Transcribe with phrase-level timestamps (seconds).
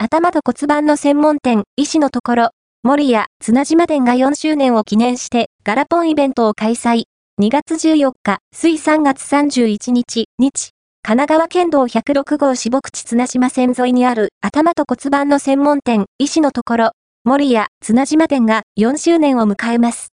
[0.00, 2.50] 頭と骨盤の専門店、医師のところ、
[2.84, 7.06] 森屋、綱島店が4周年を記念して、ガラポンイベントを開催。
[7.40, 10.70] 2月14日、水3月31日、日。
[11.02, 16.90] 神奈川県道106号四牧地綱島線沿いにある頭と骨盤の専門店、医師のところ、
[17.24, 20.06] 森屋、綱島店が4周年を迎えます。